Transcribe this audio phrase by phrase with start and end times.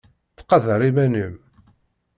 [0.31, 1.35] Ttqadar iman-im!